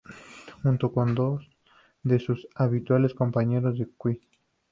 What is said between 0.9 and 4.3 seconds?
con dos de sus habituales compañeros de Quiz!